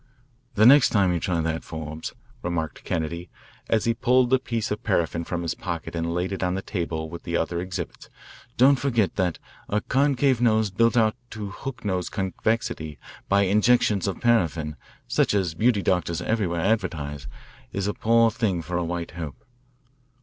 "The 0.55 0.65
next 0.65 0.89
time 0.89 1.13
you 1.13 1.19
try 1.19 1.41
that, 1.41 1.63
Forbes," 1.63 2.15
remarked 2.41 2.83
Kennedy, 2.83 3.29
as 3.69 3.85
he 3.85 3.93
pulled 3.93 4.31
the 4.31 4.39
piece 4.39 4.71
of 4.71 4.81
paraffin 4.81 5.23
from 5.23 5.43
his 5.43 5.53
pocket 5.53 5.93
and 5.93 6.11
laid 6.11 6.31
it 6.31 6.41
on 6.41 6.55
the 6.55 6.63
table 6.63 7.07
with 7.07 7.21
the 7.21 7.37
other 7.37 7.61
exhibits, 7.61 8.09
"don't 8.57 8.79
forget 8.79 9.15
that 9.17 9.37
a 9.69 9.79
concave 9.79 10.41
nose 10.41 10.71
built 10.71 10.97
out 10.97 11.15
to 11.29 11.51
hook 11.51 11.85
nose 11.85 12.09
convexity 12.09 12.97
by 13.29 13.43
injections 13.43 14.07
of 14.07 14.21
paraffin, 14.21 14.75
such 15.07 15.35
as 15.35 15.51
the 15.51 15.57
beauty 15.57 15.83
doctors 15.83 16.19
everywhere 16.19 16.61
advertise, 16.61 17.27
is 17.71 17.85
a 17.85 17.93
poor 17.93 18.31
thing 18.31 18.63
for 18.63 18.77
a 18.77 18.83
White 18.83 19.11
Hope. 19.11 19.45